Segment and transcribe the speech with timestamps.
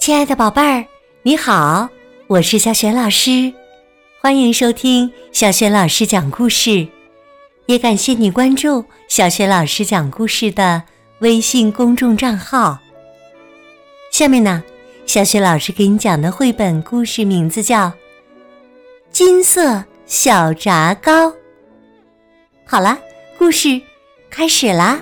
[0.00, 0.84] 亲爱的宝贝儿，
[1.22, 1.88] 你好，
[2.26, 3.52] 我是小雪老师，
[4.20, 6.88] 欢迎收听小雪老师讲故事，
[7.66, 10.82] 也感谢你关注小雪老师讲故事的
[11.20, 12.80] 微信公众账号。
[14.10, 14.64] 下面呢，
[15.06, 17.86] 小雪老师给你讲的绘本故事名字叫
[19.12, 21.28] 《金色小炸糕》。
[22.64, 22.98] 好了，
[23.38, 23.80] 故事
[24.28, 25.00] 开始啦。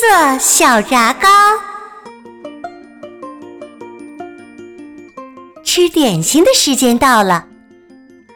[0.00, 1.28] 色小炸糕，
[5.64, 7.46] 吃点心的时间到了。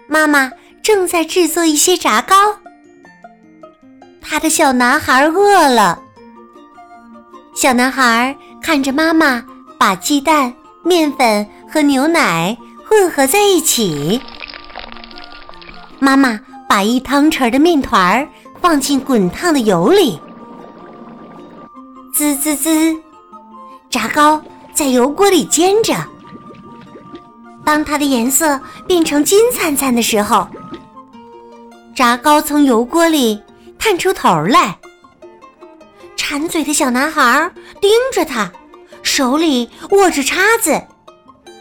[0.09, 0.51] 妈妈
[0.83, 2.35] 正在制作一些炸糕，
[4.21, 6.03] 他的小男孩饿了。
[7.55, 9.45] 小男孩看着妈妈
[9.79, 10.53] 把鸡蛋、
[10.83, 14.21] 面粉和牛奶混合在一起，
[16.01, 18.29] 妈妈把一汤匙的面团
[18.61, 20.19] 放进滚烫的油里。
[22.13, 22.95] 滋滋滋，
[23.89, 24.43] 炸糕
[24.75, 25.95] 在油锅里煎着。
[27.65, 30.47] 当它的颜色变成金灿灿的时候，
[31.97, 33.43] 炸糕从油锅里
[33.79, 34.79] 探出头来。
[36.15, 38.53] 馋嘴的小男孩盯着它，
[39.03, 40.83] 手里握着叉子，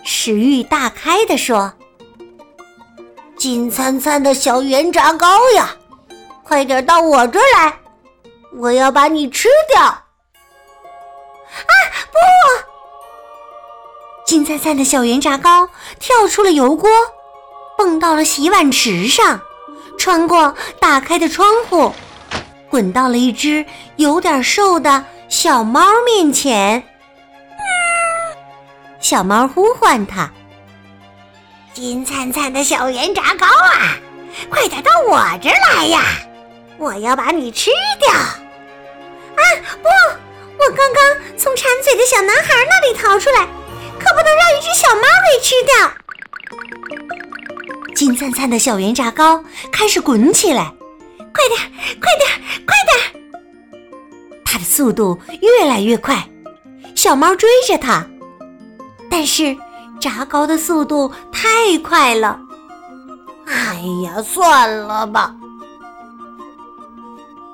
[0.04, 1.72] 食欲大开地说
[3.38, 5.74] ：“金灿灿的小圆炸糕呀，
[6.44, 7.80] 快点到我这儿来，
[8.58, 9.98] 我要把你吃掉。”
[11.52, 11.74] 啊
[12.12, 12.18] 不！
[14.26, 15.68] 金灿灿的小圆炸糕
[16.00, 16.90] 跳出了油锅，
[17.78, 19.42] 蹦到了洗碗池上，
[19.98, 21.94] 穿过打开的窗户，
[22.70, 23.66] 滚到了一只
[23.98, 26.84] 有点瘦的小猫面前。
[29.00, 30.32] 小猫呼唤它
[31.74, 33.98] ：“金灿灿的小圆炸糕啊，
[34.50, 36.02] 快点到我这儿来呀！
[36.78, 39.44] 我要把你吃掉！”啊
[39.82, 39.90] 不！
[40.60, 43.40] 我刚刚从馋嘴的小男孩那里逃出来，
[43.98, 45.74] 可不能让一只小猫给吃掉。
[47.96, 50.72] 金灿灿的小圆炸糕开始滚起来，
[51.18, 51.60] 快点，
[52.00, 52.30] 快点，
[52.68, 53.82] 快点！
[54.46, 56.30] 它的速度越来越快，
[56.94, 58.06] 小猫追着它，
[59.10, 59.58] 但是
[60.00, 62.40] 炸糕的速度太快了。
[63.48, 65.34] 哎呀，算了吧！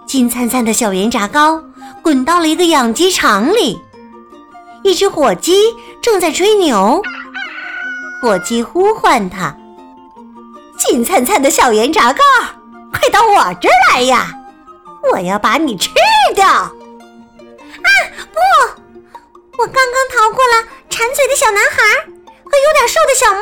[0.05, 1.63] 金灿灿的小圆炸糕。
[2.03, 3.81] 滚到了一个养鸡场里，
[4.87, 7.03] 一只火鸡正在吹牛。
[8.21, 9.53] 火鸡呼唤它
[10.79, 12.23] ：“金灿灿的小圆炸糕，
[12.93, 14.31] 快到我这儿来呀！
[15.11, 15.89] 我要把你吃
[16.33, 16.71] 掉！”啊，
[18.31, 18.39] 不！
[19.57, 21.77] 我刚刚逃过了馋嘴的小男孩
[22.45, 23.41] 和有点瘦的小猫，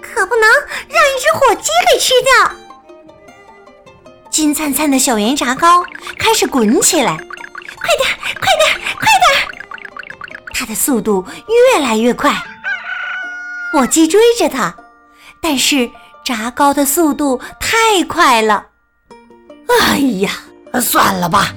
[0.00, 0.48] 可不能
[0.88, 2.32] 让一只火鸡给吃掉。
[4.30, 5.84] 金灿灿的小圆炸糕
[6.18, 7.16] 开始滚起来。
[7.16, 8.08] 快点，
[8.38, 9.61] 快点，快点！
[10.62, 11.26] 它的速度
[11.74, 12.32] 越来越快，
[13.72, 14.72] 火鸡追着它，
[15.40, 15.90] 但是
[16.24, 18.66] 炸糕的速度太快了。
[19.66, 20.30] 哎呀，
[20.80, 21.52] 算了吧！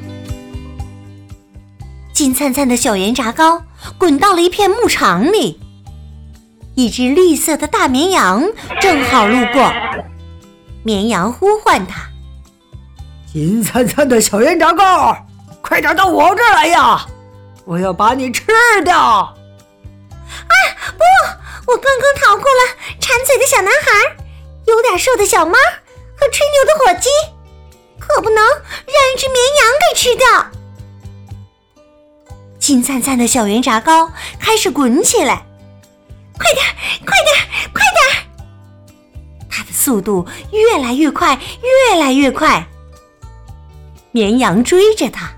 [2.13, 3.61] 金灿灿的小圆炸糕
[3.99, 5.59] 滚到了一片牧场里，
[6.73, 8.43] 一只绿色的大绵羊
[8.81, 9.72] 正好路过，
[10.81, 12.01] 绵羊呼唤它
[13.31, 15.16] ：“金灿灿的小圆炸糕。”
[15.61, 17.05] 快点到我这儿来呀！
[17.66, 18.46] 我要把你吃
[18.84, 18.96] 掉！
[18.98, 19.36] 啊，
[20.98, 21.03] 不！
[21.72, 22.62] 我刚刚逃过了
[23.00, 24.16] 馋嘴的小男孩、
[24.68, 25.53] 有点瘦的小猫
[26.16, 27.09] 和吹牛的火鸡，
[28.00, 30.46] 可不能让一只绵羊给吃掉。
[32.59, 35.44] 金灿灿的小圆炸糕开始滚起来，
[36.38, 36.66] 快点，
[37.03, 38.28] 快点，快点！
[39.50, 42.68] 它的速度越来越快，越来越快。
[44.12, 45.32] 绵羊追着它。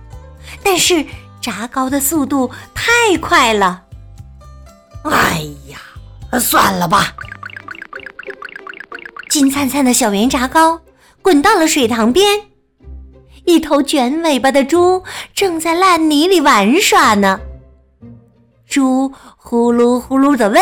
[0.64, 1.06] 但是
[1.48, 3.84] 炸糕的速度太快了，
[5.04, 7.16] 哎呀，算了吧！
[9.30, 10.78] 金灿灿的小圆炸糕
[11.22, 12.42] 滚到了水塘边，
[13.46, 15.02] 一头卷尾巴的猪
[15.34, 17.40] 正在烂泥里玩耍呢。
[18.68, 20.62] 猪呼噜呼噜的问：“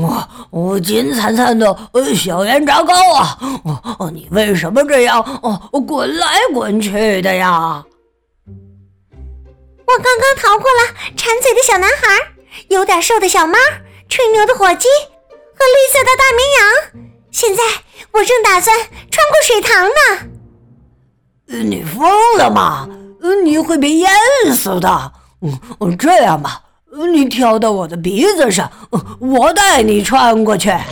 [0.00, 1.76] 我我金灿灿的
[2.14, 3.38] 小圆炸糕啊，
[3.98, 7.84] 哦，你为什么这样哦滚来滚去的呀？”
[9.86, 10.80] 我刚刚逃过了
[11.16, 12.18] 馋嘴的小男孩，
[12.68, 13.58] 有点瘦的小猫，
[14.08, 16.60] 吹牛的火鸡和绿色的大绵羊。
[17.30, 17.62] 现在
[18.12, 18.76] 我正打算
[19.10, 19.94] 穿过水塘呢。
[21.46, 22.08] 你疯
[22.38, 22.88] 了吗？
[23.42, 24.10] 你会被淹
[24.54, 25.12] 死的。
[25.42, 26.62] 嗯，这样吧，
[27.12, 28.70] 你跳到我的鼻子上，
[29.20, 30.70] 我带你穿过去。
[30.70, 30.84] 啊，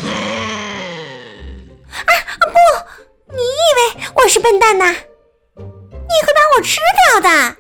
[2.41, 3.35] 不！
[3.35, 4.95] 你以为我是笨蛋呐？
[5.57, 6.79] 你会把我吃
[7.11, 7.57] 掉的。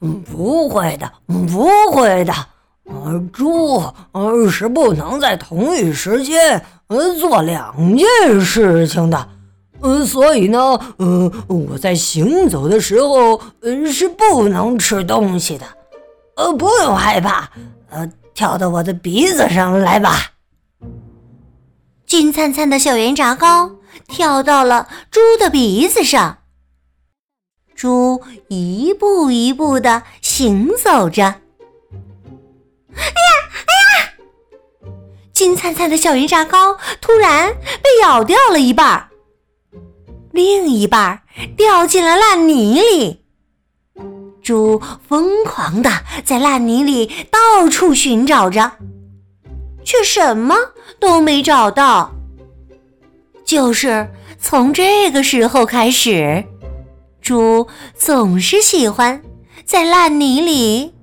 [0.00, 2.32] 嗯不会的，不会的。
[2.84, 9.28] 呃，猪呃是不能在同一时间呃做两件事情的，
[9.80, 10.58] 呃，所以呢，
[10.98, 12.80] 呃，我在行走的。
[12.80, 15.66] 时候呃是不能吃东西的。
[16.36, 17.50] 呃，不用害怕，
[17.90, 18.92] 呃，跳到我的。
[18.92, 20.32] 鼻子上来吧。
[22.06, 22.78] 金灿灿的。
[22.78, 23.72] 小圆炸糕
[24.06, 25.50] 跳到了猪的。
[25.50, 26.38] 鼻子上，
[27.76, 31.22] 猪一步一步的行走着。
[31.22, 33.30] 哎呀，
[33.66, 34.90] 哎呀！
[35.32, 37.52] 金灿灿的小圆炸糕突然
[37.82, 39.08] 被咬掉了一半，
[40.32, 41.20] 另一半
[41.54, 43.22] 掉进了烂泥里。
[44.42, 45.90] 猪疯狂的
[46.24, 48.72] 在烂泥里到处寻找着，
[49.84, 50.54] 却什么
[50.98, 52.10] 都没找到。
[53.44, 54.08] 就是
[54.40, 56.44] 从这个时候开始，
[57.26, 57.66] 猪
[57.98, 59.20] 总是喜欢
[59.64, 60.94] 在烂泥里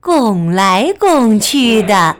[0.00, 2.16] 拱来拱去的。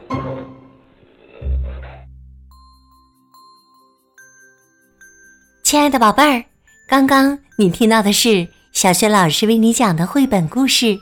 [5.64, 6.44] 亲爱的宝贝儿，
[6.86, 8.46] 刚刚你听到的是。
[8.74, 10.84] 小雪老师为你讲的绘本故事《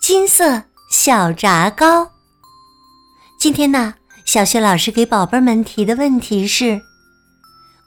[0.00, 2.04] 金色小炸糕》。
[3.40, 3.94] 今天呢，
[4.24, 6.80] 小雪老师给宝贝们提的问题是：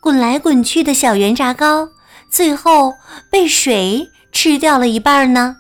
[0.01, 1.87] 滚来滚去的小圆炸糕，
[2.29, 2.93] 最后
[3.31, 5.55] 被谁吃掉了一半呢？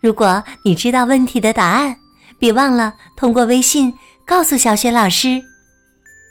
[0.00, 1.96] 如果你知道问题的答案，
[2.38, 3.94] 别忘了通过微信
[4.26, 5.42] 告诉小雪老师。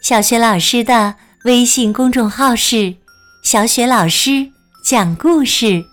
[0.01, 1.15] 小雪老师的
[1.45, 2.95] 微信公众号是
[3.43, 4.51] “小雪老师”。
[4.81, 5.85] 讲故事，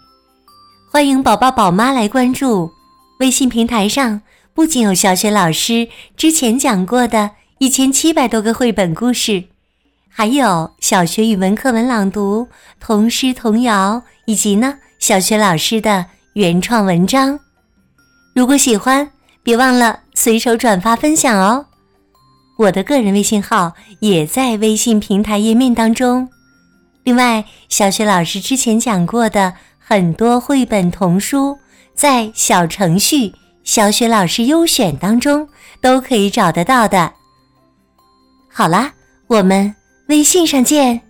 [0.91, 2.71] 欢迎宝宝宝妈来关注。
[3.19, 4.23] 微信平台上
[4.55, 9.45] 不仅有小雪老师之前讲过的一千七百多个绘本故事，
[10.19, 12.49] 还有小学语文课文朗读、
[12.81, 17.39] 童诗童谣，以及呢小学老师的原创文章。
[18.35, 19.11] 如果喜欢，
[19.43, 21.67] 别忘了随手转发分享哦。
[22.57, 26.27] 我的个人微信号也在微信平台页面当中。
[27.05, 31.59] 另外，小雪老师之前讲过的很多绘本童书，
[31.95, 33.35] 在小程序
[33.65, 35.47] “小雪老师优选”当中
[35.83, 37.13] 都可以找得到的。
[38.51, 38.95] 好啦，
[39.27, 39.75] 我们
[40.07, 41.06] 微信上见。